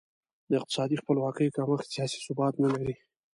د 0.49 0.51
اقتصادي 0.59 0.95
خپلواکي 1.01 1.53
کمښت 1.57 1.87
سیاسي 1.93 2.19
ثبات 2.27 2.53
نه 2.63 2.67
لري. 2.73 2.95